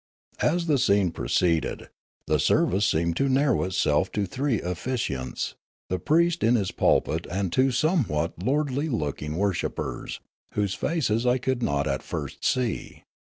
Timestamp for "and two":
7.37-7.69